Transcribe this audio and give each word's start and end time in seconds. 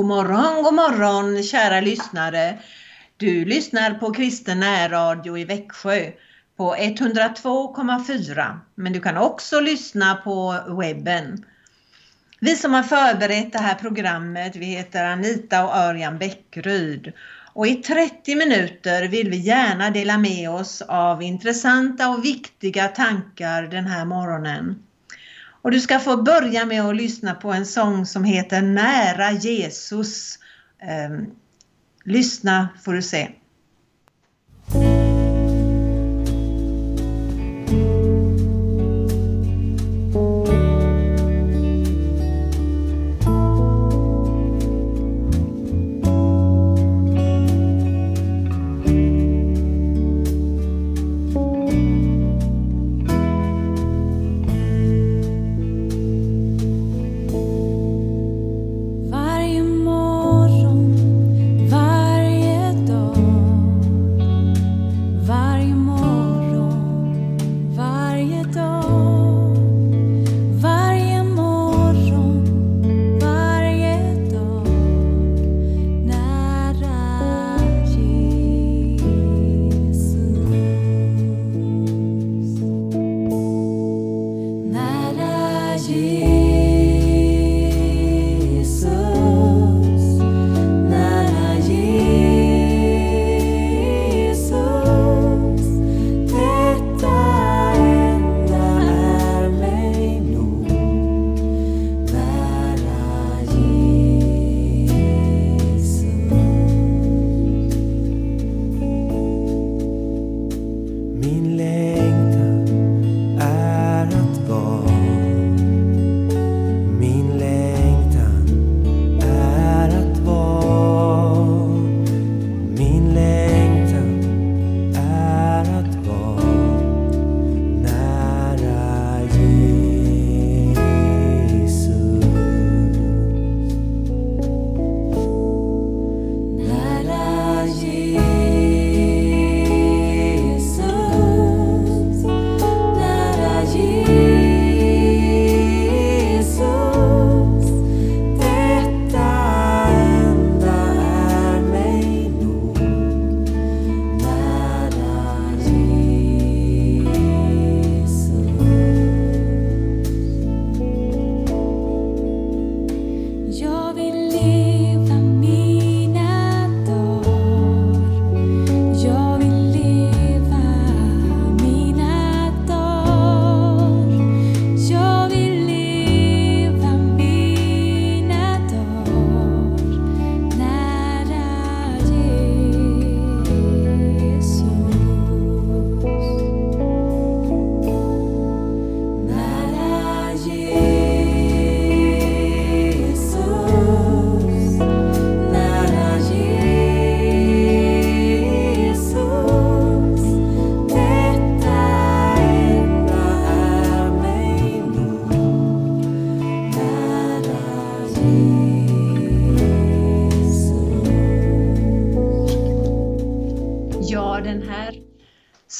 God 0.00 0.08
morgon, 0.08 0.62
god 0.62 0.74
morgon 0.74 1.42
kära 1.42 1.80
lyssnare. 1.80 2.58
Du 3.16 3.44
lyssnar 3.44 3.94
på 3.94 4.12
Kristen 4.12 4.60
närradio 4.60 5.38
i 5.38 5.44
Växjö 5.44 6.10
på 6.56 6.74
102,4 6.74 8.58
men 8.74 8.92
du 8.92 9.00
kan 9.00 9.16
också 9.16 9.60
lyssna 9.60 10.14
på 10.14 10.56
webben. 10.80 11.44
Vi 12.40 12.56
som 12.56 12.74
har 12.74 12.82
förberett 12.82 13.52
det 13.52 13.58
här 13.58 13.74
programmet, 13.74 14.56
vi 14.56 14.66
heter 14.66 15.04
Anita 15.04 15.64
och 15.64 15.76
Örjan 15.76 16.18
Bäckryd 16.18 17.12
och 17.52 17.66
i 17.66 17.74
30 17.74 18.36
minuter 18.36 19.08
vill 19.08 19.30
vi 19.30 19.36
gärna 19.36 19.90
dela 19.90 20.18
med 20.18 20.50
oss 20.50 20.82
av 20.82 21.22
intressanta 21.22 22.08
och 22.08 22.24
viktiga 22.24 22.88
tankar 22.88 23.62
den 23.62 23.86
här 23.86 24.04
morgonen. 24.04 24.82
Och 25.62 25.70
du 25.70 25.80
ska 25.80 25.98
få 25.98 26.16
börja 26.16 26.66
med 26.66 26.82
att 26.82 26.96
lyssna 26.96 27.34
på 27.34 27.52
en 27.52 27.66
sång 27.66 28.06
som 28.06 28.24
heter 28.24 28.62
Nära 28.62 29.32
Jesus. 29.32 30.38
Ehm, 30.82 31.26
lyssna 32.04 32.68
får 32.84 32.92
du 32.92 33.02
se. 33.02 33.28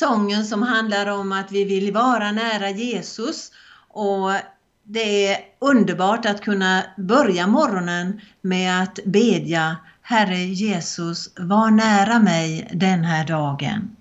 Sången 0.01 0.45
som 0.45 0.63
handlar 0.63 1.07
om 1.07 1.33
att 1.33 1.53
vi 1.53 1.65
vill 1.65 1.93
vara 1.93 2.33
nära 2.33 2.71
Jesus 2.71 3.53
och 3.89 4.33
det 4.83 5.27
är 5.27 5.39
underbart 5.59 6.27
att 6.27 6.41
kunna 6.41 6.83
börja 6.97 7.47
morgonen 7.47 8.21
med 8.41 8.83
att 8.83 8.99
bedja 9.05 9.77
Herre 10.03 10.37
Jesus, 10.37 11.33
var 11.37 11.71
nära 11.71 12.19
mig 12.19 12.71
den 12.73 13.05
här 13.05 13.27
dagen. 13.27 13.97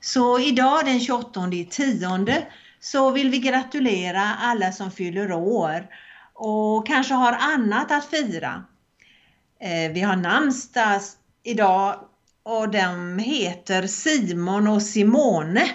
Så 0.00 0.38
idag 0.40 0.84
den 0.84 1.00
28 1.00 1.40
tionde 1.70 2.46
så 2.80 3.10
vill 3.10 3.30
vi 3.30 3.38
gratulera 3.38 4.34
alla 4.40 4.72
som 4.72 4.90
fyller 4.90 5.32
år 5.32 5.86
och 6.34 6.86
kanske 6.86 7.14
har 7.14 7.32
annat 7.32 7.92
att 7.92 8.04
fira. 8.04 8.64
Eh, 9.60 9.92
vi 9.92 10.00
har 10.00 10.16
namnsdag 10.16 11.00
idag 11.42 12.00
och 12.46 12.70
de 12.70 13.18
heter 13.18 13.86
Simon 13.86 14.68
och 14.68 14.82
Simone. 14.82 15.68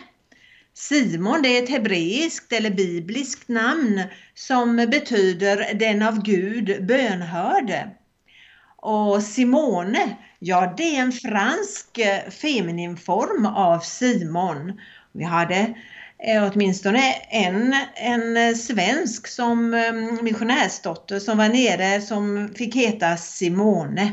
Simon 0.74 1.42
det 1.42 1.58
är 1.58 1.64
ett 1.64 1.70
hebreiskt 1.70 2.54
eller 2.54 2.70
bibliskt 2.70 3.50
namn 3.50 4.04
som 4.36 4.76
betyder 4.76 5.74
den 5.74 6.02
av 6.02 6.24
Gud 6.24 6.86
bönhörde. 6.86 7.90
Och 8.76 9.24
Simone, 9.24 10.18
ja 10.40 10.74
det 10.78 10.96
är 10.96 11.02
en 11.02 11.12
fransk 11.12 12.00
femininform 12.42 13.46
av 13.46 13.80
Simon. 13.80 14.80
Vi 15.12 15.24
hade 15.24 15.74
eh, 16.28 16.52
åtminstone 16.52 17.14
en, 17.30 17.76
en 17.96 18.56
svensk 18.56 19.28
som 19.28 19.74
eh, 19.74 19.94
missionärsdotter 20.24 21.20
som 21.20 21.38
var 21.38 21.50
nere 21.50 22.02
som 22.02 22.50
fick 22.56 22.76
heta 22.76 23.18
Simone. 23.18 24.12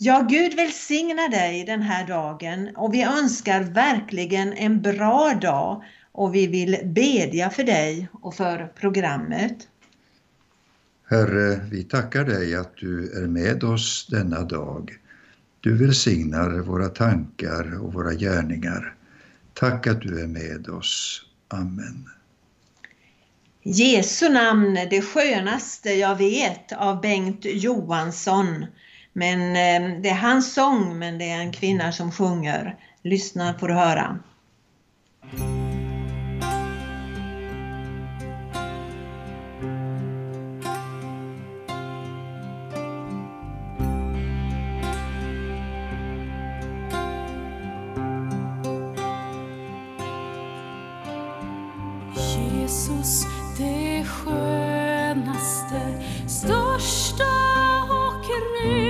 Ja, 0.00 0.26
Gud 0.30 0.56
välsigna 0.56 1.28
dig 1.28 1.64
den 1.64 1.82
här 1.82 2.06
dagen 2.06 2.70
och 2.76 2.94
vi 2.94 3.02
önskar 3.02 3.60
verkligen 3.60 4.52
en 4.52 4.82
bra 4.82 5.38
dag 5.42 5.84
och 6.12 6.34
vi 6.34 6.46
vill 6.46 6.78
bedja 6.84 7.50
för 7.50 7.64
dig 7.64 8.08
och 8.12 8.34
för 8.34 8.72
programmet. 8.80 9.68
Herre, 11.10 11.60
vi 11.70 11.84
tackar 11.84 12.24
dig 12.24 12.56
att 12.56 12.76
du 12.76 13.22
är 13.22 13.26
med 13.26 13.64
oss 13.64 14.06
denna 14.10 14.42
dag. 14.42 14.98
Du 15.60 15.76
välsignar 15.76 16.58
våra 16.58 16.88
tankar 16.88 17.84
och 17.84 17.92
våra 17.92 18.14
gärningar. 18.14 18.94
Tack 19.54 19.86
att 19.86 20.00
du 20.00 20.22
är 20.22 20.26
med 20.26 20.68
oss. 20.68 21.22
Amen. 21.48 22.08
Jesu 23.62 24.28
namn, 24.28 24.74
det 24.90 25.02
skönaste 25.02 25.90
jag 25.90 26.16
vet 26.16 26.72
av 26.72 27.00
Bengt 27.00 27.44
Johansson. 27.44 28.66
Men 29.18 29.40
eh, 29.40 30.00
det 30.00 30.08
är 30.08 30.14
hans 30.14 30.54
sång, 30.54 30.98
men 30.98 31.18
det 31.18 31.30
är 31.30 31.40
en 31.40 31.52
kvinna 31.52 31.92
som 31.92 32.12
sjunger. 32.12 32.76
Lyssna 33.02 33.54
får 33.58 33.68
du 33.68 33.74
höra. 33.74 34.18
Jesus, 52.62 53.24
det 53.58 54.04
skönaste, 54.04 55.80
största 56.26 57.24
och 57.90 58.24
rikaste 58.62 58.87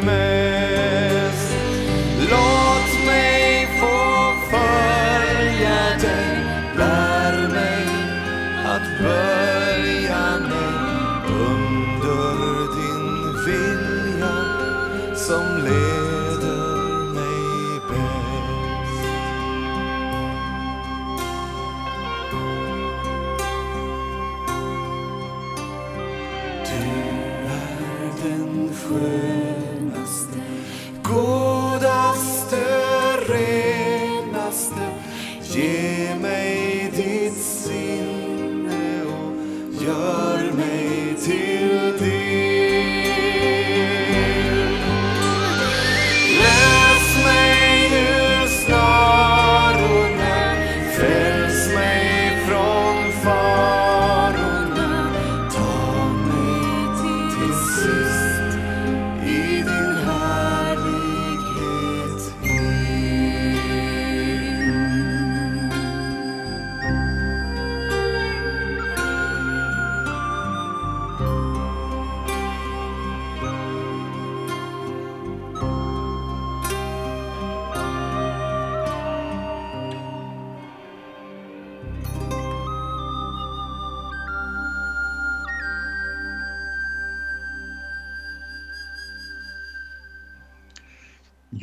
dreaming. 0.00 0.27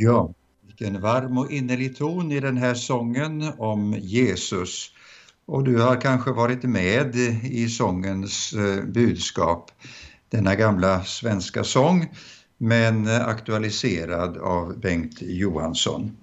Ja, 0.06 0.34
vilken 0.66 1.02
varm 1.02 1.38
och 1.38 1.52
innerlig 1.52 1.98
ton 1.98 2.32
i 2.32 2.40
den 2.40 2.58
här 2.58 2.74
sången 2.74 3.52
om 3.58 3.94
Jesus. 3.94 4.92
Och 5.46 5.64
du 5.64 5.82
har 5.82 6.02
kanske 6.02 6.32
varit 6.32 6.64
med 6.64 7.16
i 7.44 7.70
sångens 7.70 8.54
eh, 8.54 8.84
budskap, 8.86 9.72
denna 10.30 10.56
gamla 10.56 11.04
svenska 11.04 11.64
sång, 11.64 12.10
men 12.58 13.08
aktualiserad 13.08 14.38
av 14.38 14.80
Bengt 14.80 15.22
Johansson. 15.22 16.18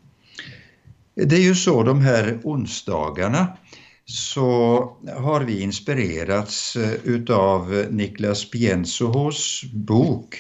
Det 1.14 1.36
är 1.36 1.42
ju 1.42 1.54
så 1.54 1.82
de 1.82 2.00
här 2.00 2.40
onsdagarna 2.44 3.56
så 4.04 4.96
har 5.16 5.40
vi 5.40 5.60
inspirerats 5.60 6.76
eh, 6.76 6.92
utav 7.04 7.86
Niklas 7.90 8.50
Piensohos 8.50 9.64
bok 9.72 10.36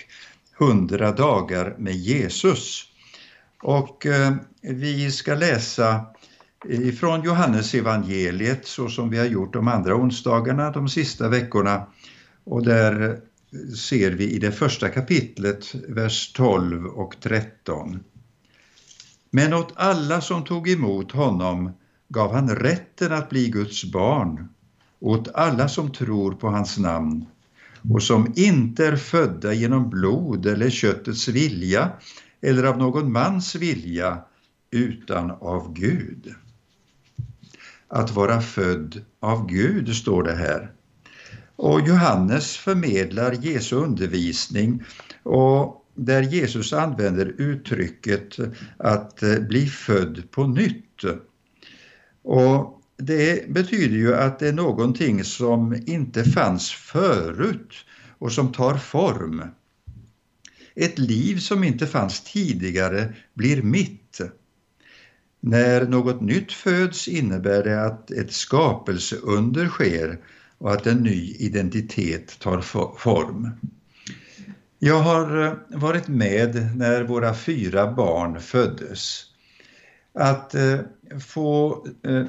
100 0.60 1.12
dagar 1.12 1.74
med 1.78 1.94
Jesus 1.94 2.88
och 3.62 4.06
eh, 4.06 4.32
vi 4.60 5.10
ska 5.10 5.34
läsa 5.34 6.06
ifrån 6.68 7.22
Johannes 7.22 7.74
evangeliet 7.74 8.66
så 8.66 8.88
som 8.88 9.10
vi 9.10 9.18
har 9.18 9.26
gjort 9.26 9.52
de 9.52 9.68
andra 9.68 9.94
onsdagarna 9.94 10.70
de 10.70 10.88
sista 10.88 11.28
veckorna. 11.28 11.86
Och 12.44 12.64
där 12.64 13.08
eh, 13.08 13.74
ser 13.74 14.10
vi 14.10 14.30
i 14.30 14.38
det 14.38 14.52
första 14.52 14.88
kapitlet, 14.88 15.74
vers 15.88 16.32
12 16.32 16.86
och 16.86 17.16
13. 17.20 18.00
Men 19.30 19.54
åt 19.54 19.72
alla 19.76 20.20
som 20.20 20.44
tog 20.44 20.68
emot 20.68 21.12
honom 21.12 21.72
gav 22.08 22.34
han 22.34 22.56
rätten 22.56 23.12
att 23.12 23.30
bli 23.30 23.48
Guds 23.48 23.84
barn, 23.84 24.48
åt 25.00 25.34
alla 25.34 25.68
som 25.68 25.92
tror 25.92 26.32
på 26.32 26.48
hans 26.48 26.78
namn 26.78 27.26
och 27.90 28.02
som 28.02 28.32
inte 28.36 28.86
är 28.86 28.96
födda 28.96 29.52
genom 29.52 29.90
blod 29.90 30.46
eller 30.46 30.70
köttets 30.70 31.28
vilja 31.28 31.90
eller 32.42 32.64
av 32.64 32.78
någon 32.78 33.12
mans 33.12 33.54
vilja 33.54 34.18
utan 34.70 35.30
av 35.30 35.72
Gud. 35.74 36.34
Att 37.88 38.10
vara 38.10 38.40
född 38.40 39.04
av 39.20 39.46
Gud 39.46 39.96
står 39.96 40.22
det 40.22 40.34
här. 40.34 40.72
Och 41.56 41.80
Johannes 41.80 42.56
förmedlar 42.56 43.32
Jesu 43.32 43.76
undervisning 43.76 44.82
och 45.22 45.86
där 45.94 46.22
Jesus 46.22 46.72
använder 46.72 47.34
uttrycket 47.38 48.36
att 48.76 49.22
eh, 49.22 49.38
bli 49.38 49.66
född 49.66 50.30
på 50.30 50.46
nytt. 50.46 51.04
Och 52.22 52.82
det 52.96 53.48
betyder 53.48 53.96
ju 53.96 54.14
att 54.14 54.38
det 54.38 54.48
är 54.48 54.52
någonting 54.52 55.24
som 55.24 55.82
inte 55.86 56.24
fanns 56.24 56.70
förut 56.70 57.74
och 58.18 58.32
som 58.32 58.52
tar 58.52 58.76
form. 58.76 59.42
Ett 60.74 60.98
liv 60.98 61.38
som 61.38 61.64
inte 61.64 61.86
fanns 61.86 62.20
tidigare 62.20 63.14
blir 63.34 63.62
mitt. 63.62 64.20
När 65.40 65.86
något 65.86 66.20
nytt 66.20 66.52
föds 66.52 67.08
innebär 67.08 67.64
det 67.64 67.84
att 67.84 68.10
ett 68.10 68.32
skapelseunder 68.32 69.66
sker 69.66 70.18
och 70.58 70.72
att 70.72 70.86
en 70.86 70.98
ny 70.98 71.36
identitet 71.38 72.38
tar 72.38 72.60
form. 72.98 73.50
Jag 74.78 74.98
har 74.98 75.44
eh, 75.46 75.52
varit 75.68 76.08
med 76.08 76.76
när 76.76 77.02
våra 77.02 77.34
fyra 77.34 77.92
barn 77.92 78.40
föddes. 78.40 79.24
Att 80.14 80.54
eh, 80.54 80.78
få 81.20 81.86
eh, 82.06 82.24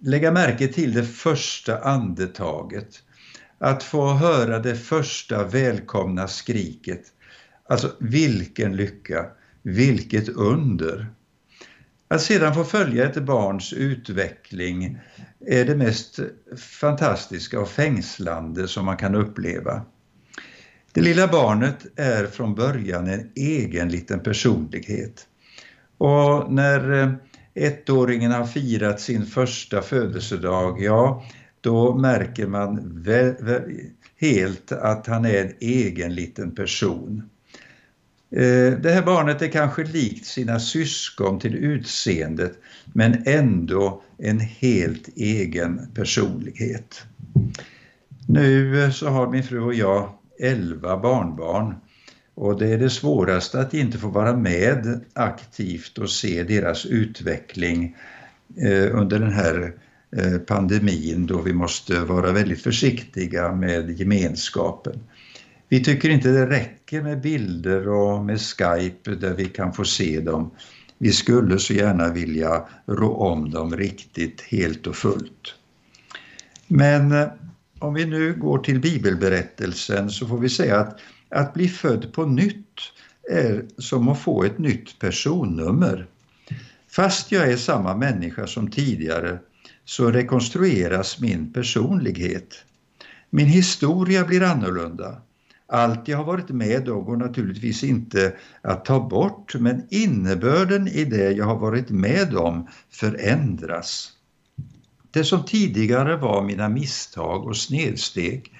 lägga 0.00 0.32
märke 0.32 0.68
till 0.68 0.92
det 0.92 1.04
första 1.04 1.78
andetaget, 1.78 3.02
att 3.58 3.82
få 3.82 4.12
höra 4.12 4.58
det 4.58 4.76
första 4.76 5.44
välkomna 5.44 6.28
skriket. 6.28 7.13
Alltså 7.68 7.92
vilken 7.98 8.76
lycka, 8.76 9.26
vilket 9.62 10.28
under! 10.28 11.06
Att 12.08 12.22
sedan 12.22 12.54
få 12.54 12.64
följa 12.64 13.10
ett 13.10 13.22
barns 13.22 13.72
utveckling 13.72 14.98
är 15.46 15.64
det 15.64 15.76
mest 15.76 16.20
fantastiska 16.56 17.60
och 17.60 17.68
fängslande 17.68 18.68
som 18.68 18.84
man 18.84 18.96
kan 18.96 19.14
uppleva. 19.14 19.82
Det 20.92 21.00
lilla 21.00 21.28
barnet 21.28 21.86
är 21.96 22.26
från 22.26 22.54
början 22.54 23.06
en 23.06 23.30
egen 23.34 23.88
liten 23.88 24.20
personlighet. 24.20 25.26
Och 25.98 26.52
när 26.52 27.02
eh, 27.02 27.12
ettåringen 27.54 28.32
har 28.32 28.46
firat 28.46 29.00
sin 29.00 29.26
första 29.26 29.82
födelsedag, 29.82 30.82
ja, 30.82 31.24
då 31.60 31.94
märker 31.94 32.46
man 32.46 33.04
helt 34.16 34.72
att 34.72 35.06
han 35.06 35.24
är 35.24 35.44
en 35.44 35.52
egen 35.60 36.14
liten 36.14 36.54
person. 36.54 37.30
Eh, 38.36 38.78
det 38.78 38.90
här 38.90 39.02
barnet 39.02 39.42
är 39.42 39.48
kanske 39.48 39.84
likt 39.84 40.26
sina 40.26 40.60
syskon 40.60 41.38
till 41.38 41.54
utseendet 41.54 42.52
men 42.92 43.22
ändå 43.26 44.02
en 44.18 44.40
helt 44.40 45.08
egen 45.16 45.80
personlighet. 45.94 47.02
Nu 48.28 48.82
eh, 48.84 48.90
så 48.90 49.08
har 49.08 49.30
min 49.30 49.42
fru 49.42 49.60
och 49.60 49.74
jag 49.74 50.08
elva 50.40 50.96
barnbarn 50.96 51.74
och 52.34 52.58
det 52.58 52.68
är 52.68 52.78
det 52.78 52.90
svåraste 52.90 53.60
att 53.60 53.74
inte 53.74 53.98
få 53.98 54.08
vara 54.08 54.36
med 54.36 55.00
aktivt 55.12 55.98
och 55.98 56.10
se 56.10 56.42
deras 56.42 56.86
utveckling 56.86 57.96
eh, 58.56 59.00
under 59.00 59.18
den 59.18 59.32
här 59.32 59.72
pandemin 60.46 61.26
då 61.26 61.40
vi 61.40 61.52
måste 61.52 62.00
vara 62.00 62.32
väldigt 62.32 62.62
försiktiga 62.62 63.52
med 63.52 64.00
gemenskapen. 64.00 65.00
Vi 65.74 65.84
tycker 65.84 66.08
inte 66.08 66.28
det 66.28 66.46
räcker 66.46 67.02
med 67.02 67.20
bilder 67.20 67.88
och 67.88 68.24
med 68.24 68.40
Skype 68.40 69.14
där 69.14 69.34
vi 69.34 69.44
kan 69.44 69.72
få 69.72 69.84
se 69.84 70.20
dem. 70.20 70.50
Vi 70.98 71.12
skulle 71.12 71.58
så 71.58 71.72
gärna 71.72 72.12
vilja 72.12 72.68
rå 72.86 73.16
om 73.16 73.50
dem 73.50 73.76
riktigt 73.76 74.40
helt 74.40 74.86
och 74.86 74.96
fullt. 74.96 75.54
Men 76.66 77.12
eh, 77.12 77.28
om 77.78 77.94
vi 77.94 78.06
nu 78.06 78.34
går 78.34 78.58
till 78.58 78.80
bibelberättelsen 78.80 80.10
så 80.10 80.26
får 80.26 80.38
vi 80.38 80.48
säga 80.48 80.80
att 80.80 81.00
att 81.28 81.54
bli 81.54 81.68
född 81.68 82.12
på 82.12 82.26
nytt 82.26 82.78
är 83.30 83.64
som 83.78 84.08
att 84.08 84.20
få 84.20 84.44
ett 84.44 84.58
nytt 84.58 84.98
personnummer. 84.98 86.06
Fast 86.88 87.32
jag 87.32 87.52
är 87.52 87.56
samma 87.56 87.96
människa 87.96 88.46
som 88.46 88.70
tidigare 88.70 89.38
så 89.84 90.10
rekonstrueras 90.10 91.20
min 91.20 91.52
personlighet. 91.52 92.64
Min 93.30 93.46
historia 93.46 94.24
blir 94.24 94.42
annorlunda. 94.42 95.22
Allt 95.68 96.08
jag 96.08 96.18
har 96.18 96.24
varit 96.24 96.48
med 96.48 96.88
om 96.88 97.04
går 97.04 97.16
naturligtvis 97.16 97.84
inte 97.84 98.36
att 98.62 98.84
ta 98.84 99.08
bort 99.08 99.54
men 99.54 99.86
innebörden 99.90 100.88
i 100.88 101.04
det 101.04 101.32
jag 101.32 101.44
har 101.44 101.58
varit 101.58 101.90
med 101.90 102.36
om 102.36 102.68
förändras. 102.90 104.12
Det 105.10 105.24
som 105.24 105.44
tidigare 105.44 106.16
var 106.16 106.42
mina 106.42 106.68
misstag 106.68 107.46
och 107.46 107.56
snedsteg 107.56 108.52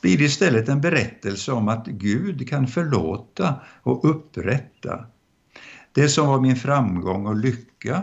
blir 0.00 0.20
istället 0.22 0.68
en 0.68 0.80
berättelse 0.80 1.52
om 1.52 1.68
att 1.68 1.86
Gud 1.86 2.48
kan 2.48 2.66
förlåta 2.66 3.54
och 3.82 4.10
upprätta. 4.10 5.06
Det 5.92 6.08
som 6.08 6.28
var 6.28 6.40
min 6.40 6.56
framgång 6.56 7.26
och 7.26 7.36
lycka 7.36 8.02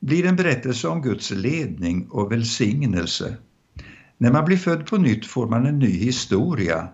blir 0.00 0.26
en 0.26 0.36
berättelse 0.36 0.88
om 0.88 1.02
Guds 1.02 1.30
ledning 1.30 2.08
och 2.10 2.32
välsignelse. 2.32 3.36
När 4.18 4.32
man 4.32 4.44
blir 4.44 4.56
född 4.56 4.86
på 4.86 4.96
nytt 4.96 5.26
får 5.26 5.48
man 5.48 5.66
en 5.66 5.78
ny 5.78 5.90
historia 5.90 6.88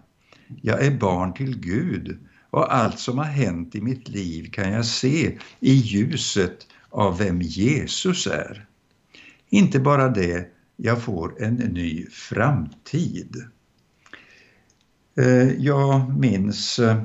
jag 0.62 0.84
är 0.84 0.90
barn 0.90 1.34
till 1.34 1.58
Gud 1.60 2.18
och 2.50 2.74
allt 2.74 2.98
som 2.98 3.18
har 3.18 3.24
hänt 3.24 3.74
i 3.74 3.80
mitt 3.80 4.08
liv 4.08 4.50
kan 4.50 4.72
jag 4.72 4.86
se 4.86 5.38
i 5.60 5.72
ljuset 5.72 6.66
av 6.90 7.18
vem 7.18 7.42
Jesus 7.42 8.26
är. 8.26 8.66
Inte 9.48 9.80
bara 9.80 10.08
det, 10.08 10.48
jag 10.76 11.02
får 11.02 11.42
en 11.42 11.54
ny 11.54 12.06
framtid. 12.06 13.36
Eh, 15.16 15.52
jag 15.52 16.18
minns 16.18 16.78
eh, 16.78 17.02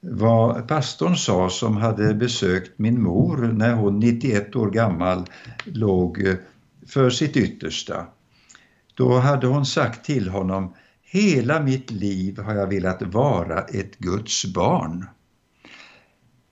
vad 0.00 0.68
pastorn 0.68 1.16
sa 1.16 1.50
som 1.50 1.76
hade 1.76 2.14
besökt 2.14 2.78
min 2.78 3.02
mor 3.02 3.36
när 3.36 3.74
hon 3.74 3.98
91 3.98 4.56
år 4.56 4.70
gammal 4.70 5.26
låg 5.64 6.26
eh, 6.26 6.34
för 6.86 7.10
sitt 7.10 7.36
yttersta. 7.36 8.06
Då 8.94 9.18
hade 9.18 9.46
hon 9.46 9.66
sagt 9.66 10.04
till 10.04 10.28
honom 10.28 10.74
Hela 11.14 11.62
mitt 11.62 11.90
liv 11.90 12.38
har 12.38 12.54
jag 12.54 12.66
velat 12.66 13.02
vara 13.02 13.62
ett 13.62 13.98
Guds 13.98 14.44
barn. 14.44 15.06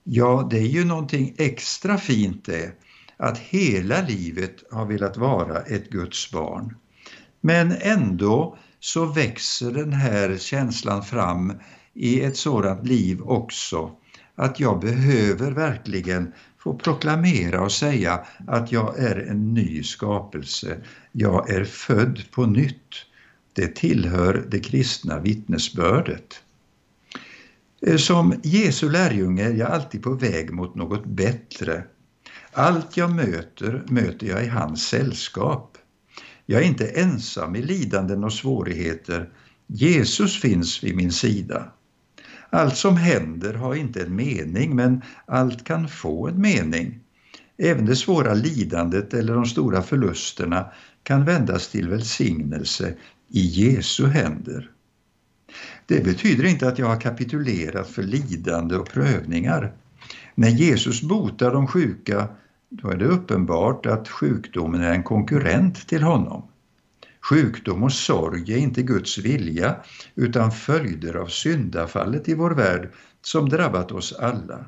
Ja, 0.03 0.47
det 0.51 0.57
är 0.57 0.67
ju 0.67 0.85
någonting 0.85 1.35
extra 1.37 1.97
fint 1.97 2.45
det, 2.45 2.71
att 3.17 3.37
hela 3.37 4.01
livet 4.01 4.55
har 4.71 4.85
velat 4.85 5.17
vara 5.17 5.61
ett 5.61 5.89
Guds 5.89 6.31
barn. 6.31 6.75
Men 7.41 7.71
ändå 7.71 8.57
så 8.79 9.05
växer 9.05 9.71
den 9.71 9.93
här 9.93 10.37
känslan 10.37 11.03
fram 11.03 11.53
i 11.93 12.21
ett 12.21 12.37
sådant 12.37 12.87
liv 12.87 13.21
också, 13.21 13.91
att 14.35 14.59
jag 14.59 14.79
behöver 14.79 15.51
verkligen 15.51 16.33
få 16.59 16.77
proklamera 16.77 17.61
och 17.61 17.71
säga 17.71 18.25
att 18.47 18.71
jag 18.71 18.99
är 18.99 19.15
en 19.15 19.53
ny 19.53 19.83
skapelse. 19.83 20.77
Jag 21.11 21.49
är 21.49 21.63
född 21.63 22.21
på 22.31 22.45
nytt. 22.45 23.05
Det 23.53 23.75
tillhör 23.75 24.45
det 24.49 24.59
kristna 24.59 25.19
vittnesbördet. 25.19 26.41
Eh, 27.87 27.97
som 27.97 28.39
Jesu 28.43 28.89
lärjunge 28.89 29.43
är 29.43 29.53
jag 29.53 29.71
alltid 29.71 30.03
på 30.03 30.13
väg 30.13 30.53
mot 30.53 30.75
något 30.75 31.05
bättre. 31.05 31.83
Allt 32.51 32.97
jag 32.97 33.11
möter, 33.11 33.83
möter 33.87 34.27
jag 34.27 34.45
i 34.45 34.47
hans 34.47 34.87
sällskap. 34.87 35.77
Jag 36.45 36.61
är 36.61 36.65
inte 36.65 36.87
ensam 36.87 37.55
i 37.55 37.61
lidanden 37.61 38.23
och 38.23 38.33
svårigheter. 38.33 39.29
Jesus 39.67 40.41
finns 40.41 40.83
vid 40.83 40.95
min 40.95 41.11
sida. 41.11 41.71
Allt 42.49 42.77
som 42.77 42.97
händer 42.97 43.53
har 43.53 43.75
inte 43.75 44.03
en 44.03 44.15
mening, 44.15 44.75
men 44.75 45.01
allt 45.25 45.63
kan 45.63 45.87
få 45.87 46.27
en 46.27 46.41
mening. 46.41 46.99
Även 47.57 47.85
det 47.85 47.95
svåra 47.95 48.33
lidandet 48.33 49.13
eller 49.13 49.33
de 49.33 49.45
stora 49.45 49.81
förlusterna 49.81 50.65
kan 51.03 51.25
vändas 51.25 51.67
till 51.67 51.89
välsignelse 51.89 52.95
i 53.33 53.41
Jesu 53.41 54.07
händer. 54.07 54.71
Det 55.85 56.03
betyder 56.03 56.45
inte 56.45 56.67
att 56.67 56.79
jag 56.79 56.87
har 56.87 57.01
kapitulerat 57.01 57.89
för 57.89 58.03
lidande 58.03 58.75
och 58.75 58.89
prövningar. 58.89 59.73
När 60.35 60.49
Jesus 60.49 61.01
botar 61.01 61.51
de 61.51 61.67
sjuka, 61.67 62.27
då 62.69 62.89
är 62.89 62.97
det 62.97 63.05
uppenbart 63.05 63.85
att 63.85 64.09
sjukdomen 64.09 64.81
är 64.81 64.93
en 64.93 65.03
konkurrent 65.03 65.87
till 65.87 66.03
honom. 66.03 66.47
Sjukdom 67.29 67.83
och 67.83 67.93
sorg 67.93 68.53
är 68.53 68.57
inte 68.57 68.81
Guds 68.81 69.17
vilja 69.17 69.75
utan 70.15 70.51
följder 70.51 71.15
av 71.15 71.27
syndafallet 71.27 72.29
i 72.29 72.33
vår 72.33 72.51
värld 72.51 72.89
som 73.21 73.49
drabbat 73.49 73.91
oss 73.91 74.13
alla. 74.13 74.65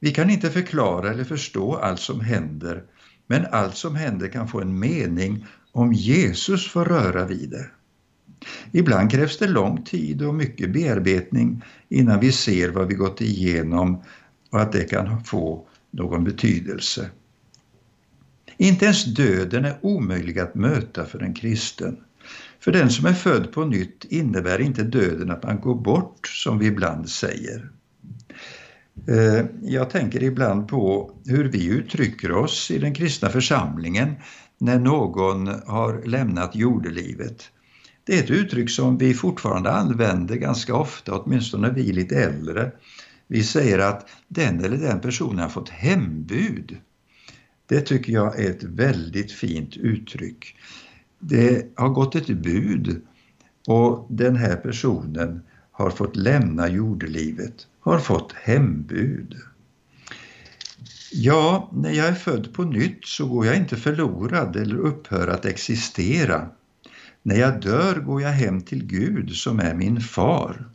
Vi 0.00 0.12
kan 0.12 0.30
inte 0.30 0.50
förklara 0.50 1.10
eller 1.10 1.24
förstå 1.24 1.76
allt 1.76 2.00
som 2.00 2.20
händer, 2.20 2.82
men 3.26 3.46
allt 3.52 3.76
som 3.76 3.96
händer 3.96 4.28
kan 4.28 4.48
få 4.48 4.60
en 4.60 4.78
mening 4.78 5.46
om 5.76 5.92
Jesus 5.92 6.70
får 6.70 6.84
röra 6.84 7.24
vid 7.24 7.50
det. 7.50 7.66
Ibland 8.72 9.10
krävs 9.10 9.38
det 9.38 9.46
lång 9.46 9.82
tid 9.82 10.22
och 10.22 10.34
mycket 10.34 10.72
bearbetning 10.72 11.62
innan 11.88 12.20
vi 12.20 12.32
ser 12.32 12.68
vad 12.68 12.88
vi 12.88 12.94
gått 12.94 13.20
igenom 13.20 14.02
och 14.50 14.60
att 14.60 14.72
det 14.72 14.84
kan 14.84 15.24
få 15.24 15.66
någon 15.90 16.24
betydelse. 16.24 17.10
Inte 18.56 18.84
ens 18.84 19.04
döden 19.04 19.64
är 19.64 19.78
omöjlig 19.80 20.38
att 20.38 20.54
möta 20.54 21.04
för 21.04 21.22
en 21.22 21.34
kristen. 21.34 21.96
För 22.60 22.72
den 22.72 22.90
som 22.90 23.06
är 23.06 23.14
född 23.14 23.52
på 23.52 23.64
nytt 23.64 24.04
innebär 24.04 24.60
inte 24.60 24.82
döden 24.82 25.30
att 25.30 25.42
man 25.42 25.60
går 25.60 25.74
bort, 25.74 26.26
som 26.26 26.58
vi 26.58 26.66
ibland 26.66 27.08
säger. 27.08 27.70
Eh, 29.08 29.44
jag 29.62 29.90
tänker 29.90 30.22
ibland 30.22 30.68
på 30.68 31.12
hur 31.26 31.44
vi 31.44 31.66
uttrycker 31.66 32.32
oss 32.32 32.70
i 32.70 32.78
den 32.78 32.94
kristna 32.94 33.28
församlingen 33.28 34.14
när 34.58 34.78
någon 34.78 35.46
har 35.66 36.02
lämnat 36.06 36.56
jordelivet. 36.56 37.50
Det 38.04 38.18
är 38.18 38.22
ett 38.22 38.30
uttryck 38.30 38.70
som 38.70 38.98
vi 38.98 39.14
fortfarande 39.14 39.70
använder 39.70 40.36
ganska 40.36 40.74
ofta, 40.74 41.18
åtminstone 41.18 41.70
vi 41.70 41.92
lite 41.92 42.16
äldre. 42.16 42.72
Vi 43.26 43.42
säger 43.42 43.78
att 43.78 44.08
den 44.28 44.64
eller 44.64 44.76
den 44.76 45.00
personen 45.00 45.38
har 45.38 45.48
fått 45.48 45.68
hembud. 45.68 46.76
Det 47.66 47.80
tycker 47.80 48.12
jag 48.12 48.40
är 48.40 48.50
ett 48.50 48.62
väldigt 48.62 49.32
fint 49.32 49.76
uttryck. 49.76 50.56
Det 51.18 51.72
har 51.76 51.88
gått 51.88 52.14
ett 52.14 52.26
bud 52.26 53.02
och 53.66 54.06
den 54.10 54.36
här 54.36 54.56
personen 54.56 55.42
har 55.72 55.90
fått 55.90 56.16
lämna 56.16 56.68
jordelivet, 56.68 57.66
har 57.80 57.98
fått 57.98 58.32
hembud. 58.32 59.34
Ja, 61.18 61.70
när 61.72 61.90
jag 61.90 62.06
är 62.06 62.14
född 62.14 62.54
på 62.54 62.64
nytt 62.64 63.06
så 63.06 63.26
går 63.26 63.46
jag 63.46 63.56
inte 63.56 63.76
förlorad 63.76 64.56
eller 64.56 64.76
upphör 64.76 65.28
att 65.28 65.44
existera. 65.44 66.48
När 67.22 67.36
jag 67.36 67.60
dör 67.60 67.94
går 67.94 68.22
jag 68.22 68.30
hem 68.30 68.60
till 68.60 68.86
Gud 68.86 69.30
som 69.30 69.60
är 69.60 69.74
min 69.74 70.00
far. 70.00 70.70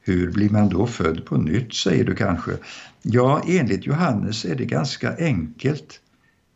Hur 0.00 0.30
blir 0.30 0.50
man 0.50 0.68
då 0.68 0.86
född 0.86 1.24
på 1.24 1.36
nytt, 1.36 1.74
säger 1.74 2.04
du 2.04 2.14
kanske? 2.14 2.52
Ja, 3.02 3.42
enligt 3.46 3.86
Johannes 3.86 4.44
är 4.44 4.54
det 4.54 4.64
ganska 4.64 5.16
enkelt. 5.16 6.00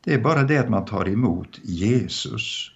Det 0.05 0.15
är 0.15 0.21
bara 0.21 0.43
det 0.43 0.59
att 0.59 0.71
man 0.71 0.85
tar 0.85 1.09
emot 1.09 1.61
Jesus. 1.63 2.71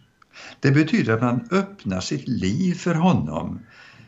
Det 0.61 0.71
betyder 0.71 1.15
att 1.15 1.23
man 1.23 1.49
öppnar 1.51 2.01
sitt 2.01 2.29
liv 2.29 2.75
för 2.75 2.95
honom 2.95 3.61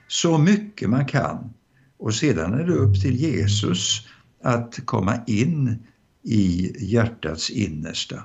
så 0.09 0.39
mycket 0.39 0.91
man 0.91 1.07
kan 1.07 1.55
och 1.99 2.15
sedan 2.15 2.55
är 2.55 2.65
det 2.65 2.75
upp 2.75 3.03
till 3.03 3.17
Jesus 3.17 4.07
att 4.43 4.79
komma 4.87 5.15
in 5.27 5.79
i 6.23 6.73
hjärtats 6.79 7.51
innersta. 7.51 8.23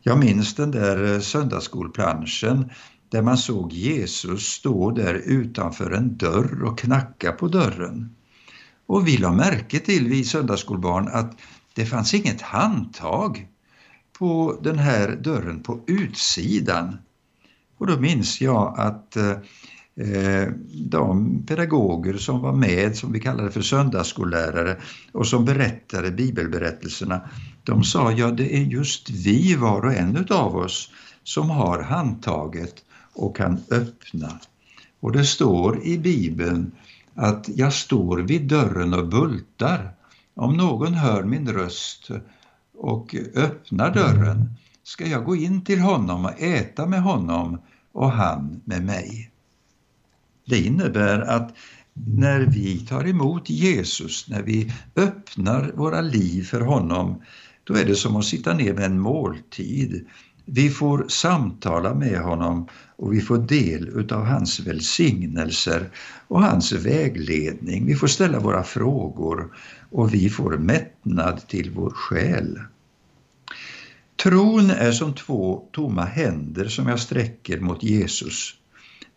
Jag 0.00 0.18
minns 0.18 0.54
den 0.54 0.70
där 0.70 1.14
eh, 1.14 1.20
söndagsskolplanschen 1.20 2.70
där 3.08 3.22
man 3.22 3.38
såg 3.38 3.72
Jesus 3.72 4.46
stå 4.46 4.90
där 4.90 5.14
utanför 5.14 5.90
en 5.90 6.16
dörr 6.16 6.62
och 6.62 6.78
knacka 6.78 7.32
på 7.32 7.48
dörren. 7.48 8.16
Och 8.86 9.08
vi 9.08 9.16
la 9.16 9.32
märke 9.32 9.78
till, 9.78 10.08
vi 10.08 10.24
söndagsskolbarn, 10.24 11.08
att 11.08 11.38
det 11.74 11.86
fanns 11.86 12.14
inget 12.14 12.40
handtag 12.42 13.46
på 14.18 14.58
den 14.62 14.78
här 14.78 15.16
dörren 15.16 15.62
på 15.62 15.80
utsidan. 15.86 16.98
Och 17.78 17.86
då 17.86 18.00
minns 18.00 18.40
jag 18.40 18.78
att 18.78 19.16
eh, 19.16 19.32
Eh, 20.00 20.48
de 20.70 21.42
pedagoger 21.46 22.14
som 22.14 22.40
var 22.40 22.52
med, 22.52 22.96
som 22.96 23.12
vi 23.12 23.20
kallade 23.20 23.50
för 23.50 23.60
söndagsskollärare 23.60 24.76
och 25.12 25.26
som 25.26 25.44
berättade 25.44 26.10
bibelberättelserna, 26.10 27.20
de 27.64 27.84
sa 27.84 28.12
ja 28.12 28.30
det 28.30 28.56
är 28.56 28.60
just 28.60 29.10
vi 29.10 29.54
var 29.54 29.84
och 29.84 29.92
en 29.92 30.26
av 30.30 30.56
oss 30.56 30.90
som 31.24 31.50
har 31.50 31.82
handtaget 31.82 32.74
och 33.12 33.36
kan 33.36 33.60
öppna. 33.70 34.40
Och 35.00 35.12
det 35.12 35.24
står 35.24 35.86
i 35.86 35.98
Bibeln 35.98 36.72
att 37.14 37.48
jag 37.48 37.72
står 37.72 38.18
vid 38.18 38.48
dörren 38.48 38.94
och 38.94 39.08
bultar. 39.08 39.90
Om 40.34 40.56
någon 40.56 40.94
hör 40.94 41.24
min 41.24 41.48
röst 41.48 42.10
och 42.78 43.14
öppnar 43.34 43.94
dörren 43.94 44.54
ska 44.82 45.06
jag 45.06 45.24
gå 45.24 45.36
in 45.36 45.64
till 45.64 45.80
honom 45.80 46.24
och 46.24 46.40
äta 46.40 46.86
med 46.86 47.02
honom 47.02 47.58
och 47.92 48.10
han 48.10 48.60
med 48.64 48.84
mig. 48.84 49.30
Det 50.48 50.58
innebär 50.58 51.20
att 51.20 51.54
när 52.06 52.40
vi 52.40 52.78
tar 52.78 53.08
emot 53.08 53.50
Jesus, 53.50 54.28
när 54.28 54.42
vi 54.42 54.72
öppnar 54.96 55.72
våra 55.74 56.00
liv 56.00 56.42
för 56.42 56.60
honom, 56.60 57.22
då 57.64 57.74
är 57.74 57.84
det 57.84 57.94
som 57.94 58.16
att 58.16 58.24
sitta 58.24 58.54
ner 58.54 58.74
med 58.74 58.84
en 58.84 59.00
måltid. 59.00 60.06
Vi 60.44 60.70
får 60.70 61.04
samtala 61.08 61.94
med 61.94 62.20
honom 62.20 62.68
och 62.96 63.12
vi 63.12 63.20
får 63.20 63.38
del 63.38 63.88
utav 63.88 64.24
hans 64.24 64.60
välsignelser 64.60 65.90
och 66.28 66.42
hans 66.42 66.72
vägledning. 66.72 67.86
Vi 67.86 67.94
får 67.94 68.06
ställa 68.06 68.40
våra 68.40 68.62
frågor 68.62 69.54
och 69.90 70.14
vi 70.14 70.30
får 70.30 70.58
mättnad 70.58 71.48
till 71.48 71.70
vår 71.70 71.90
själ. 71.90 72.60
Tron 74.22 74.70
är 74.70 74.92
som 74.92 75.14
två 75.14 75.68
tomma 75.72 76.04
händer 76.04 76.68
som 76.68 76.86
jag 76.86 77.00
sträcker 77.00 77.60
mot 77.60 77.82
Jesus. 77.82 78.57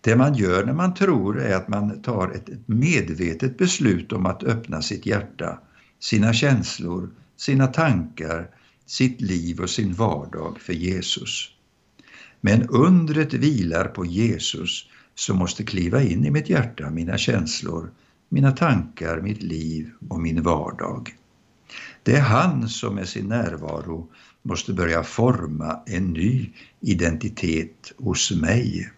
Det 0.02 0.16
man 0.16 0.36
gör 0.36 0.66
när 0.66 0.74
man 0.74 0.94
tror 0.94 1.40
är 1.40 1.56
att 1.56 1.68
man 1.68 2.02
tar 2.02 2.32
ett 2.32 2.50
medvetet 2.66 3.58
beslut 3.58 4.14
om 4.14 4.26
att 4.26 4.44
öppna 4.44 4.82
sitt 4.82 5.06
hjärta, 5.06 5.60
sina 6.00 6.34
känslor, 6.34 7.10
sina 7.38 7.68
tankar, 7.68 8.50
sitt 8.86 9.22
liv 9.22 9.60
och 9.60 9.70
sin 9.70 9.94
vardag 9.94 10.60
för 10.60 10.74
Jesus. 10.74 11.50
Men 12.42 12.70
undret 12.70 13.34
vilar 13.34 13.86
på 13.86 14.06
Jesus 14.06 14.88
som 15.16 15.38
måste 15.38 15.64
kliva 15.64 16.02
in 16.02 16.26
i 16.26 16.32
mitt 16.32 16.50
hjärta, 16.50 16.90
mina 16.90 17.18
känslor, 17.18 17.92
mina 18.30 18.52
tankar, 18.52 19.22
mitt 19.22 19.44
liv 19.44 19.90
och 20.10 20.22
min 20.22 20.44
vardag. 20.44 21.16
Det 22.04 22.16
är 22.16 22.22
han 22.22 22.70
som 22.70 22.96
med 22.96 23.10
sin 23.10 23.28
närvaro 23.28 24.08
måste 24.42 24.74
börja 24.74 25.04
forma 25.04 25.80
en 25.86 26.14
ny 26.14 26.50
identitet 26.80 27.94
hos 27.98 28.32
mig. 28.32 28.92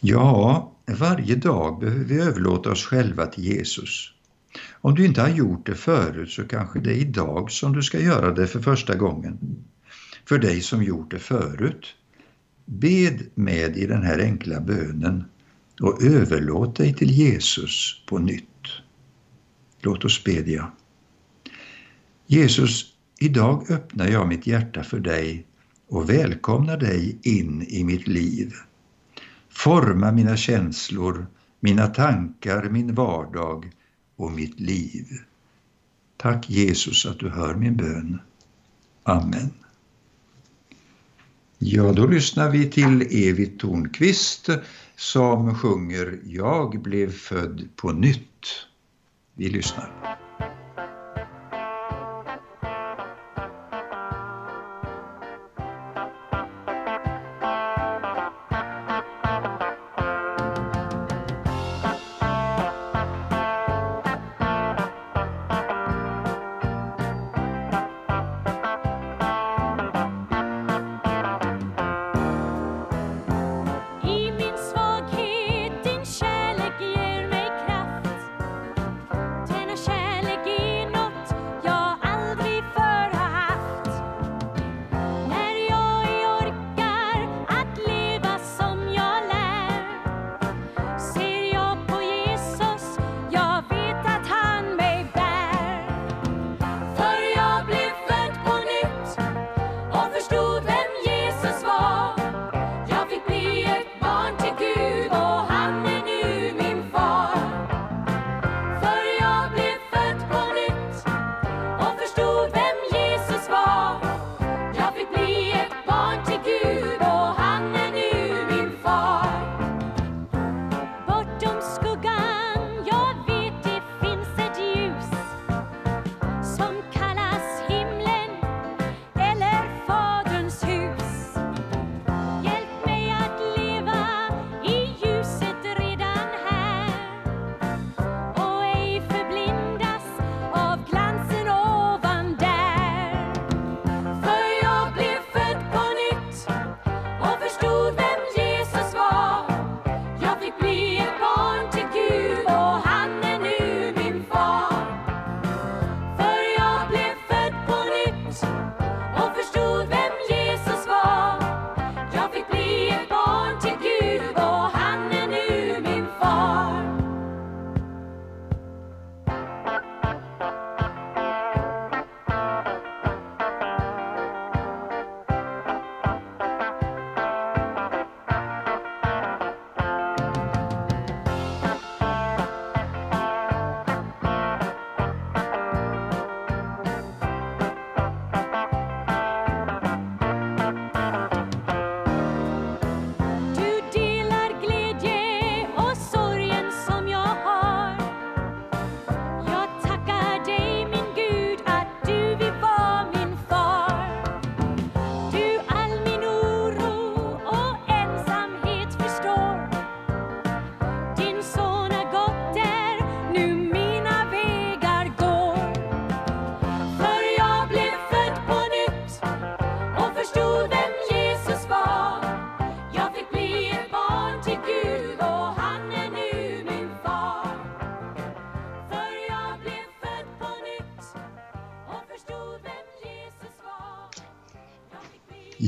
Ja, 0.00 0.72
varje 0.86 1.36
dag 1.36 1.80
behöver 1.80 2.04
vi 2.04 2.20
överlåta 2.20 2.70
oss 2.70 2.84
själva 2.84 3.26
till 3.26 3.44
Jesus. 3.44 4.12
Om 4.80 4.94
du 4.94 5.06
inte 5.06 5.20
har 5.20 5.28
gjort 5.28 5.66
det 5.66 5.74
förut 5.74 6.30
så 6.30 6.48
kanske 6.48 6.80
det 6.80 6.90
är 6.90 7.00
idag 7.00 7.50
som 7.50 7.72
du 7.72 7.82
ska 7.82 8.00
göra 8.00 8.32
det 8.32 8.46
för 8.46 8.60
första 8.60 8.94
gången. 8.94 9.64
För 10.28 10.38
dig 10.38 10.60
som 10.60 10.82
gjort 10.82 11.10
det 11.10 11.18
förut, 11.18 11.86
bed 12.64 13.22
med 13.34 13.76
i 13.76 13.86
den 13.86 14.02
här 14.02 14.18
enkla 14.18 14.60
bönen 14.60 15.24
och 15.80 16.02
överlåt 16.02 16.76
dig 16.76 16.94
till 16.94 17.10
Jesus 17.10 18.02
på 18.06 18.18
nytt. 18.18 18.42
Låt 19.80 20.04
oss 20.04 20.24
bedja. 20.24 20.72
Jesus, 22.26 22.84
idag 23.20 23.70
öppnar 23.70 24.08
jag 24.08 24.28
mitt 24.28 24.46
hjärta 24.46 24.84
för 24.84 25.00
dig 25.00 25.46
och 25.88 26.10
välkomnar 26.10 26.76
dig 26.76 27.18
in 27.22 27.62
i 27.62 27.84
mitt 27.84 28.08
liv. 28.08 28.52
Forma 29.56 30.12
mina 30.12 30.36
känslor, 30.36 31.26
mina 31.60 31.86
tankar, 31.86 32.68
min 32.70 32.94
vardag 32.94 33.70
och 34.16 34.32
mitt 34.32 34.60
liv. 34.60 35.06
Tack 36.16 36.50
Jesus 36.50 37.06
att 37.06 37.18
du 37.18 37.28
hör 37.28 37.54
min 37.54 37.76
bön. 37.76 38.20
Amen. 39.02 39.50
Ja, 41.58 41.92
då 41.92 42.06
lyssnar 42.06 42.50
vi 42.50 42.70
till 42.70 43.02
Evit 43.02 43.58
Tornqvist 43.58 44.48
som 44.96 45.54
sjunger 45.54 46.18
Jag 46.24 46.82
blev 46.82 47.12
född 47.12 47.68
på 47.76 47.92
nytt. 47.92 48.46
Vi 49.34 49.48
lyssnar. 49.48 50.18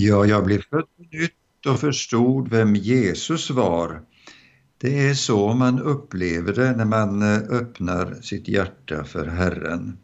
Ja, 0.01 0.27
jag 0.27 0.45
blev 0.45 0.63
född 0.71 0.85
på 0.97 1.03
nytt 1.13 1.67
och 1.67 1.81
förstod 1.81 2.49
vem 2.49 2.77
Jesus 2.77 3.51
var. 3.51 4.03
Det 4.81 5.09
är 5.09 5.15
så 5.15 5.55
man 5.55 5.81
upplever 5.81 6.53
det 6.53 6.77
när 6.77 6.85
man 6.85 7.23
eh, 7.23 7.39
öppnar 7.39 8.15
sitt 8.23 8.49
hjärta 8.49 9.05
för 9.05 9.27
Herren. 9.27 9.99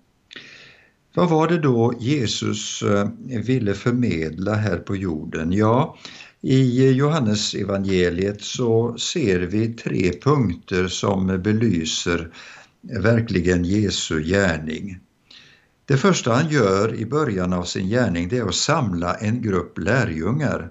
Vad 1.15 1.31
var 1.31 1.49
det 1.49 1.59
då 1.59 1.95
Jesus 2.01 2.83
eh, 2.83 3.09
ville 3.45 3.75
förmedla 3.75 4.55
här 4.55 4.79
på 4.79 4.97
jorden? 4.97 5.53
Ja, 5.53 5.99
i 6.41 6.91
Johannes 6.91 7.55
evangeliet 7.55 8.43
så 8.43 8.99
ser 8.99 9.41
vi 9.41 9.69
tre 9.69 10.13
punkter 10.13 10.89
som 10.89 11.27
belyser 11.43 12.31
verkligen 12.83 13.65
Jesu 13.65 14.23
gärning. 14.23 14.99
Det 15.87 15.97
första 15.97 16.35
han 16.35 16.49
gör 16.49 16.95
i 16.95 17.07
början 17.07 17.53
av 17.53 17.65
sin 17.65 17.89
gärning 17.89 18.29
det 18.29 18.39
är 18.39 18.49
att 18.49 18.55
samla 18.55 19.15
en 19.15 19.43
grupp 19.43 19.79
lärjungar. 19.79 20.71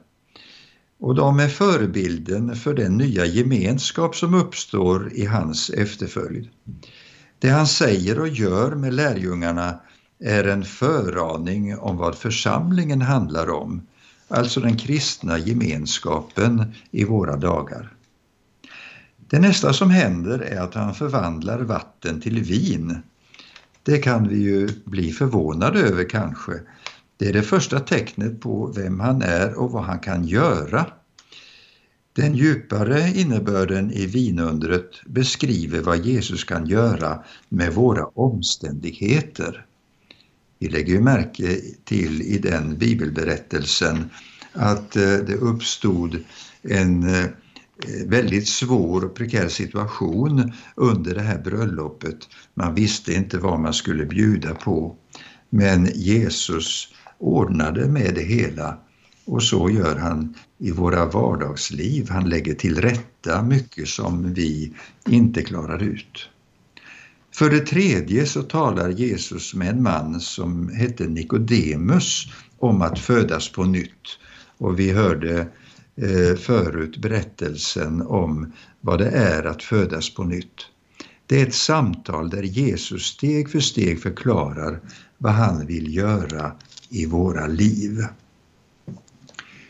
Och 0.99 1.15
de 1.15 1.39
är 1.39 1.47
förebilden 1.47 2.55
för 2.55 2.73
den 2.73 2.97
nya 2.97 3.25
gemenskap 3.25 4.15
som 4.15 4.33
uppstår 4.33 5.13
i 5.13 5.25
hans 5.25 5.69
efterföljd. 5.69 6.49
Det 7.39 7.49
han 7.49 7.67
säger 7.67 8.19
och 8.19 8.27
gör 8.27 8.75
med 8.75 8.93
lärjungarna 8.93 9.79
är 10.19 10.43
en 10.43 10.63
föraning 10.63 11.77
om 11.77 11.97
vad 11.97 12.15
församlingen 12.15 13.01
handlar 13.01 13.49
om, 13.49 13.81
alltså 14.27 14.59
den 14.59 14.77
kristna 14.77 15.37
gemenskapen 15.37 16.73
i 16.91 17.03
våra 17.03 17.35
dagar. 17.35 17.93
Det 19.17 19.39
nästa 19.39 19.73
som 19.73 19.89
händer 19.89 20.39
är 20.39 20.61
att 20.61 20.73
han 20.73 20.95
förvandlar 20.95 21.59
vatten 21.59 22.21
till 22.21 22.43
vin. 22.43 22.97
Det 23.83 23.97
kan 23.97 24.27
vi 24.27 24.37
ju 24.37 24.69
bli 24.85 25.11
förvånade 25.11 25.79
över 25.79 26.09
kanske. 26.09 26.53
Det 27.17 27.29
är 27.29 27.33
det 27.33 27.43
första 27.43 27.79
tecknet 27.79 28.41
på 28.41 28.73
vem 28.75 28.99
han 28.99 29.21
är 29.21 29.53
och 29.53 29.71
vad 29.71 29.83
han 29.83 29.99
kan 29.99 30.27
göra. 30.27 30.85
Den 32.13 32.35
djupare 32.35 33.11
innebörden 33.15 33.91
i 33.91 34.05
vinundret 34.05 34.91
beskriver 35.05 35.81
vad 35.81 36.05
Jesus 36.05 36.43
kan 36.43 36.67
göra 36.67 37.23
med 37.49 37.73
våra 37.73 38.05
omständigheter. 38.05 39.65
Vi 40.59 40.69
lägger 40.69 40.93
ju 40.93 41.01
märke 41.01 41.61
till 41.83 42.21
i 42.21 42.37
den 42.37 42.77
bibelberättelsen 42.77 44.09
att 44.53 44.95
eh, 44.95 45.03
det 45.03 45.35
uppstod 45.35 46.23
en 46.61 47.15
eh, 47.15 47.25
Eh, 47.77 48.07
väldigt 48.07 48.47
svår 48.47 49.05
och 49.05 49.15
prekär 49.15 49.47
situation 49.47 50.51
under 50.75 51.15
det 51.15 51.21
här 51.21 51.41
bröllopet. 51.41 52.17
Man 52.53 52.75
visste 52.75 53.13
inte 53.13 53.37
vad 53.37 53.59
man 53.59 53.73
skulle 53.73 54.05
bjuda 54.05 54.55
på. 54.55 54.95
Men 55.49 55.89
Jesus 55.95 56.87
ordnade 57.17 57.87
med 57.87 58.15
det 58.15 58.23
hela 58.23 58.77
och 59.25 59.43
så 59.43 59.69
gör 59.69 59.95
han 59.95 60.33
i 60.57 60.71
våra 60.71 61.05
vardagsliv. 61.05 62.09
Han 62.09 62.29
lägger 62.29 62.53
till 62.53 62.81
rätta 62.81 63.43
mycket 63.43 63.87
som 63.87 64.33
vi 64.33 64.73
inte 65.09 65.41
klarar 65.41 65.83
ut. 65.83 66.29
För 67.35 67.49
det 67.49 67.59
tredje 67.59 68.25
så 68.25 68.43
talar 68.43 68.89
Jesus 68.89 69.53
med 69.53 69.69
en 69.69 69.83
man 69.83 70.19
som 70.19 70.69
hette 70.69 71.07
Nikodemus 71.07 72.25
om 72.59 72.81
att 72.81 72.99
födas 72.99 73.49
på 73.49 73.63
nytt. 73.63 74.19
Och 74.57 74.79
vi 74.79 74.91
hörde 74.91 75.47
eh, 75.95 76.37
förut 76.37 76.97
berättelsen 76.97 78.01
om 78.01 78.53
vad 78.81 78.99
det 78.99 79.09
är 79.09 79.43
att 79.43 79.63
födas 79.63 80.13
på 80.13 80.23
nytt. 80.23 80.67
Det 81.25 81.41
är 81.41 81.47
ett 81.47 81.55
samtal 81.55 82.29
där 82.29 82.43
Jesus 82.43 83.05
steg 83.05 83.49
för 83.49 83.59
steg 83.59 84.01
förklarar 84.01 84.79
vad 85.17 85.33
han 85.33 85.65
vill 85.65 85.95
göra 85.95 86.51
i 86.89 87.05
våra 87.05 87.47
liv. 87.47 88.05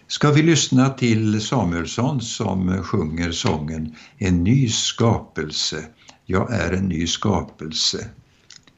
Ska 0.07 0.31
vi 0.31 0.41
lyssna 0.41 0.89
till 0.89 1.41
Samuelsson 1.41 2.21
som 2.21 2.83
sjunger 2.83 3.31
sången 3.31 3.95
En 4.17 4.43
ny 4.43 4.69
skapelse 4.69 5.85
jag 6.25 6.53
är 6.53 6.71
en 6.71 6.87
ny 6.87 7.07
skapelse. 7.07 8.09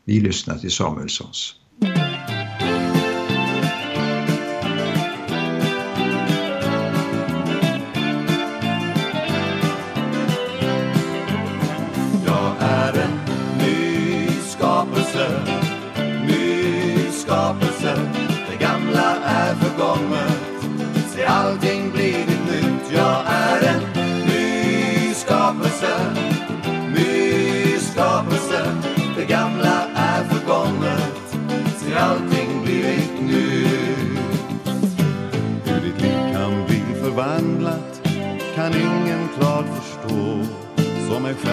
Vi 0.06 0.20
lyssnar 0.20 0.58
till 0.58 0.72
Samuelssons. 0.72 1.56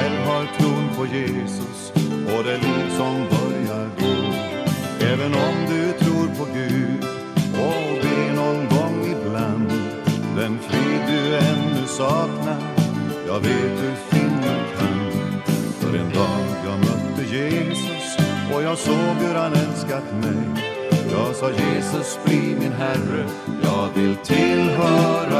Själv 0.03 0.27
har 0.27 0.45
tron 0.59 0.89
på 0.97 1.07
Jesus 1.07 1.93
och 2.37 2.45
det 2.45 2.57
liv 2.57 2.89
som 2.97 3.15
börjar 3.15 3.87
gå 4.01 4.35
Även 5.13 5.35
om 5.35 5.55
du 5.69 5.93
tror 6.05 6.27
på 6.27 6.45
Gud 6.55 7.05
och 7.53 8.03
ber 8.03 8.35
någon 8.35 8.69
gång 8.69 9.17
ibland 9.17 9.69
Den 10.37 10.59
frid 10.59 11.01
du 11.07 11.37
ännu 11.37 11.87
saknar 11.87 12.57
jag 13.27 13.41
vet 13.41 13.79
du 13.81 13.93
en 15.99 16.11
dag 16.13 16.47
jag 16.65 16.79
mötte 16.79 17.37
Jesus 17.37 18.17
och 18.55 18.63
jag 18.63 18.79
såg 18.79 19.17
hur 19.27 19.35
han 19.35 19.53
älskat 19.53 20.05
mig. 20.23 20.65
Jag 21.13 21.37
sa 21.37 21.51
Jesus 21.51 22.19
bli 22.25 22.57
min 22.61 22.73
Herre, 22.73 23.27
jag 23.63 23.89
vill 23.95 24.17
tillhöra 24.17 25.32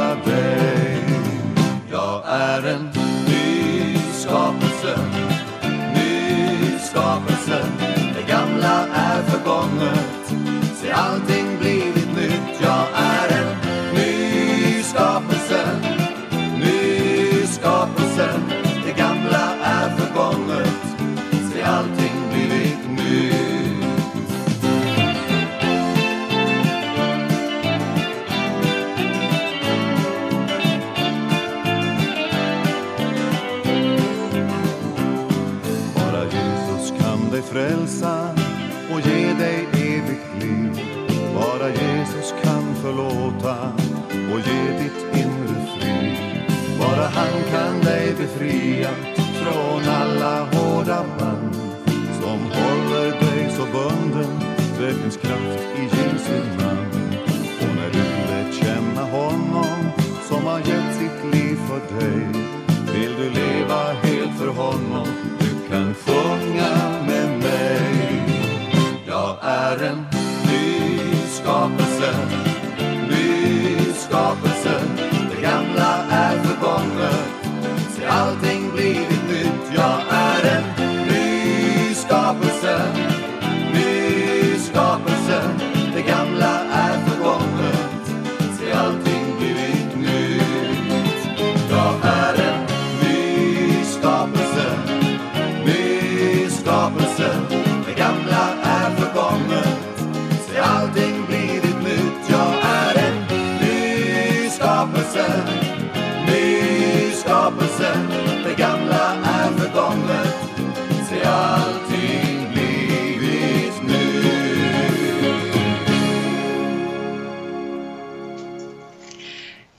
kan 47.53 47.81
dig 47.81 48.13
befria 48.17 48.89
från 49.15 49.81
alla 49.87 50.45
hårda 50.45 51.05
band 51.19 51.55
som 52.21 52.39
håller 52.39 53.11
dig 53.11 53.49
så 53.57 53.65
bunden. 53.65 54.39
Det 54.79 54.93
finns 54.93 55.17
kraft 55.17 55.59
i 55.77 55.83
Jesu 55.83 56.57
namn. 56.57 56.62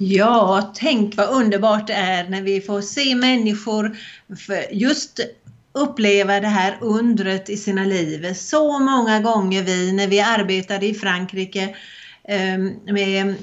Ja, 0.07 0.73
tänk 0.75 1.17
vad 1.17 1.29
underbart 1.29 1.87
det 1.87 1.93
är 1.93 2.29
när 2.29 2.43
vi 2.43 2.61
får 2.61 2.81
se 2.81 3.14
människor 3.14 3.97
just 4.71 5.21
uppleva 5.73 6.40
det 6.40 6.49
här 6.49 6.79
undret 6.81 7.51
i 7.51 7.57
sina 7.57 7.85
liv. 7.85 8.35
Så 8.35 8.79
många 8.79 9.21
gånger 9.21 9.62
vi 9.62 9.93
när 9.93 10.09
vi 10.09 10.21
arbetade 10.21 10.87
i 10.87 10.95
Frankrike 10.95 11.77
ehm, 12.29 12.73
med 12.85 13.35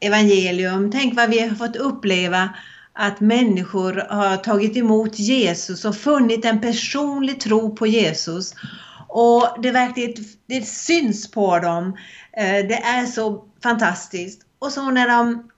evangelium, 0.00 0.90
tänk 0.92 1.16
vad 1.16 1.30
vi 1.30 1.40
har 1.40 1.54
fått 1.54 1.76
uppleva 1.76 2.50
att 2.92 3.20
människor 3.20 4.06
har 4.10 4.36
tagit 4.36 4.76
emot 4.76 5.18
Jesus 5.18 5.84
och 5.84 5.96
funnit 5.96 6.44
en 6.44 6.60
personlig 6.60 7.40
tro 7.40 7.76
på 7.76 7.86
Jesus. 7.86 8.54
Och 9.08 9.56
det 9.62 9.70
verkligen 9.70 10.24
det 10.46 10.62
syns 10.62 11.30
på 11.30 11.58
dem. 11.58 11.96
Eh, 12.36 12.66
det 12.68 12.82
är 12.84 13.06
så 13.06 13.44
fantastiskt. 13.62 14.42
Och 14.58 14.72
så 14.72 14.90
när 14.90 15.08
de 15.08 15.50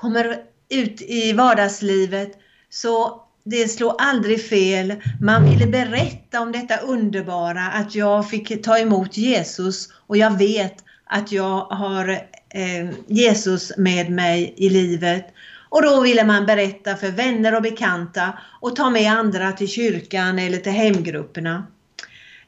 kommer 0.00 0.36
ut 0.68 1.02
i 1.02 1.32
vardagslivet 1.32 2.32
så 2.70 3.22
det 3.44 3.68
slår 3.68 3.94
aldrig 3.98 4.48
fel. 4.48 4.94
Man 5.20 5.50
ville 5.50 5.66
berätta 5.66 6.40
om 6.40 6.52
detta 6.52 6.76
underbara 6.76 7.66
att 7.66 7.94
jag 7.94 8.30
fick 8.30 8.62
ta 8.62 8.78
emot 8.78 9.16
Jesus 9.16 9.88
och 10.06 10.16
jag 10.16 10.38
vet 10.38 10.74
att 11.04 11.32
jag 11.32 11.60
har 11.60 12.08
eh, 12.54 12.90
Jesus 13.06 13.72
med 13.76 14.10
mig 14.10 14.54
i 14.56 14.68
livet. 14.68 15.26
Och 15.68 15.82
då 15.82 16.00
ville 16.00 16.24
man 16.24 16.46
berätta 16.46 16.96
för 16.96 17.10
vänner 17.10 17.54
och 17.54 17.62
bekanta 17.62 18.38
och 18.60 18.76
ta 18.76 18.90
med 18.90 19.12
andra 19.12 19.52
till 19.52 19.68
kyrkan 19.68 20.38
eller 20.38 20.58
till 20.58 20.72
hemgrupperna. 20.72 21.66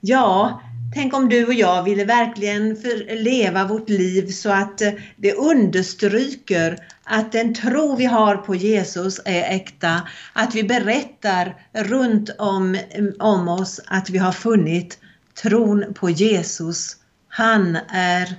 Ja, 0.01 0.63
tänk 0.95 1.15
om 1.15 1.29
du 1.29 1.47
och 1.47 1.55
jag 1.55 1.83
ville 1.83 2.05
verkligen 2.05 2.75
leva 3.09 3.65
vårt 3.65 3.89
liv 3.89 4.27
så 4.27 4.51
att 4.51 4.83
det 5.17 5.33
understryker 5.33 6.79
att 7.13 7.33
den 7.33 7.55
tro 7.55 7.97
vi 7.97 8.05
har 8.05 8.37
på 8.37 8.55
Jesus 8.55 9.21
är 9.25 9.55
äkta. 9.55 10.09
Att 10.33 10.55
vi 10.55 10.65
berättar 10.65 11.67
runt 11.73 12.31
om, 12.39 12.79
om 13.19 13.49
oss 13.49 13.81
att 13.87 14.11
vi 14.11 14.19
har 14.19 14.33
funnit 14.33 14.99
tron 15.43 15.95
på 15.95 16.11
Jesus. 16.11 16.97
Han 17.29 17.77
är 17.89 18.37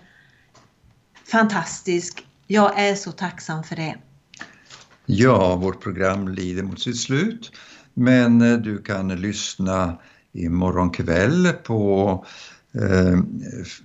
fantastisk. 1.32 2.26
Jag 2.48 2.80
är 2.80 2.96
så 2.96 3.12
tacksam 3.12 3.64
för 3.64 3.76
det. 3.76 3.96
Ja, 5.06 5.56
vårt 5.56 5.84
program 5.84 6.28
lider 6.28 6.64
mot 6.64 6.82
sitt 6.82 7.00
slut. 7.00 7.52
Men 7.94 8.42
eh, 8.42 8.58
du 8.58 8.78
kan 8.82 9.08
lyssna 9.08 10.00
imorgon 10.32 10.90
kväll 10.90 11.54
på 11.64 12.26
eh, 12.74 13.20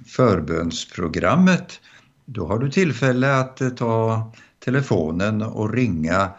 förbönsprogrammet. 0.07 1.81
Då 2.24 2.46
har 2.46 2.59
du 2.59 2.70
tillfälle 2.70 3.37
att 3.37 3.61
eh, 3.61 3.68
ta 3.68 4.33
telefonen 4.64 5.42
och 5.42 5.73
ringa 5.73 6.31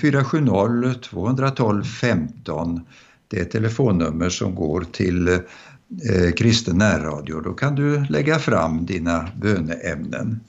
0470 0.00 0.94
212 1.02 1.84
15. 1.84 2.80
Det 3.28 3.38
är 3.38 3.42
ett 3.42 3.50
telefonnummer 3.50 4.28
som 4.28 4.54
går 4.54 4.86
till 4.92 5.28
eh, 5.28 6.32
kristen 6.36 6.78
närradio. 6.78 7.40
Då 7.40 7.52
kan 7.52 7.74
du 7.74 8.04
lägga 8.04 8.38
fram 8.38 8.86
dina 8.86 9.28
böneämnen. 9.40 10.40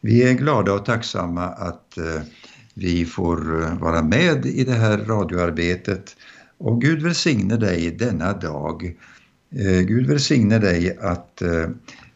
Vi 0.00 0.22
är 0.30 0.34
glada 0.34 0.72
och 0.72 0.84
tacksamma 0.84 1.46
att 1.46 1.98
eh, 1.98 2.22
vi 2.74 3.04
får 3.04 3.62
eh, 3.62 3.78
vara 3.78 4.02
med 4.02 4.46
i 4.46 4.64
det 4.64 4.74
här 4.74 4.98
radioarbetet 4.98 6.16
och 6.58 6.80
Gud 6.80 7.02
välsigne 7.02 7.56
dig 7.56 7.90
denna 7.90 8.32
dag. 8.32 8.96
Eh, 9.56 9.80
Gud 9.80 10.06
välsigne 10.06 10.58
dig 10.58 10.98
att 11.00 11.42
eh, 11.42 11.68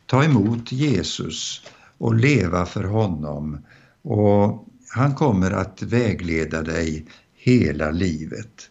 ta 0.06 0.24
emot 0.24 0.72
Jesus 0.72 1.62
och 1.98 2.14
leva 2.14 2.66
för 2.66 2.84
honom 2.84 3.58
och 4.04 4.68
han 4.88 5.14
kommer 5.14 5.50
att 5.50 5.82
vägleda 5.82 6.62
dig 6.62 7.06
hela 7.34 7.90
livet. 7.90 8.70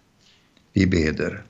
Vi 0.74 0.88
beder. 0.88 1.44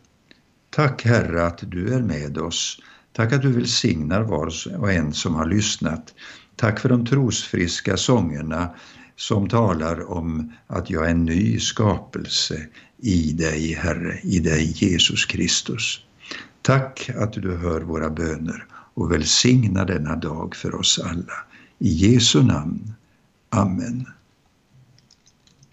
Tack 0.70 1.06
Herre 1.06 1.46
att 1.46 1.72
du 1.72 1.94
är 1.94 2.02
med 2.02 2.38
oss. 2.38 2.80
Tack 3.14 3.34
att 3.34 3.42
du 3.42 3.52
välsignar 3.52 4.22
var 4.22 4.54
och 4.78 4.92
en 4.92 5.14
som 5.14 5.36
har 5.36 5.46
lyssnat. 5.46 6.14
Tack 6.56 6.80
för 6.80 6.90
de 6.90 7.06
trosfriska 7.06 7.98
sångerna 7.98 8.70
som 9.16 9.50
talar 9.50 10.12
om 10.12 10.54
att 10.68 10.90
jag 10.90 11.06
är 11.06 11.12
en 11.12 11.26
ny 11.26 11.60
skapelse 11.60 12.68
i 12.98 13.32
dig, 13.32 13.74
Herre, 13.74 14.20
i 14.24 14.40
dig 14.40 14.72
Jesus 14.76 15.26
Kristus. 15.26 16.00
Tack 16.62 17.10
att 17.18 17.34
du 17.34 17.58
hör 17.58 17.82
våra 17.82 18.10
böner 18.10 18.66
och 18.94 19.12
välsigna 19.12 19.86
denna 19.86 20.16
dag 20.16 20.56
för 20.56 20.76
oss 20.76 21.00
alla. 21.00 21.34
I 21.80 21.90
Jesu 21.90 22.44
namn. 22.44 22.94
Amen. 23.54 24.08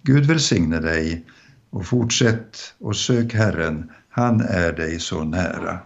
Gud 0.03 0.27
välsigne 0.27 0.81
dig 0.81 1.25
och 1.71 1.87
fortsätt 1.87 2.75
och 2.79 2.97
sök 2.97 3.35
Herren, 3.35 3.91
han 4.09 4.41
är 4.41 4.73
dig 4.73 5.01
så 5.01 5.25
nära. 5.25 5.79